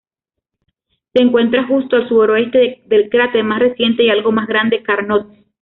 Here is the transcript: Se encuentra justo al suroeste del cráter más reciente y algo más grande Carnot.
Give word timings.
Se 1.13 1.21
encuentra 1.21 1.67
justo 1.67 1.95
al 1.95 2.09
suroeste 2.09 2.81
del 2.87 3.07
cráter 3.11 3.43
más 3.43 3.59
reciente 3.59 4.01
y 4.03 4.09
algo 4.09 4.31
más 4.31 4.47
grande 4.47 4.81
Carnot. 4.81 5.27